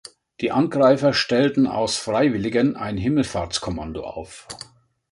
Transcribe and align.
Die 0.39 0.51
Angreifer 0.51 1.13
stellten 1.13 1.67
aus 1.67 1.97
Freiwilligen 1.97 2.75
ein 2.75 2.97
Himmelfahrtskommando 2.97 4.01
auf. 4.03 4.47